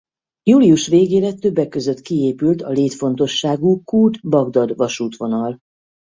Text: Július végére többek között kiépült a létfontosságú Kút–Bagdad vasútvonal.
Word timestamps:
Július 0.43 0.87
végére 0.87 1.33
többek 1.33 1.67
között 1.69 2.01
kiépült 2.01 2.61
a 2.61 2.69
létfontosságú 2.69 3.83
Kút–Bagdad 3.83 4.75
vasútvonal. 4.75 5.59